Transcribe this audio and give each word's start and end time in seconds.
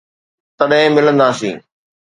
تڏھن 0.57 0.83
ملنداسين. 0.95 1.57